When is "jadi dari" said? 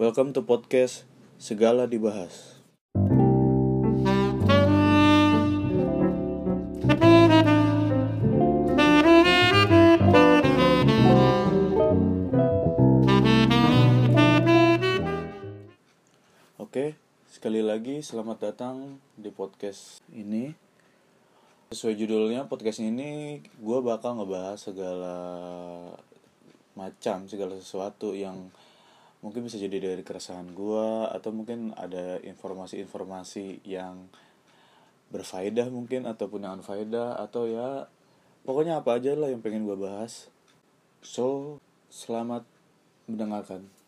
29.60-30.00